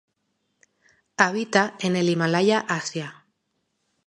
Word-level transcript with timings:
Habita 1.15 1.75
en 1.79 1.95
el 1.95 2.09
Himalaya 2.09 2.61
Asia. 2.67 3.27